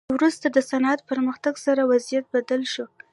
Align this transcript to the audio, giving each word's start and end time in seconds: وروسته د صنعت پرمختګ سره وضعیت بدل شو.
وروسته 0.15 0.45
د 0.51 0.57
صنعت 0.71 0.99
پرمختګ 1.09 1.53
سره 1.65 1.81
وضعیت 1.91 2.25
بدل 2.35 2.61
شو. 2.73 2.85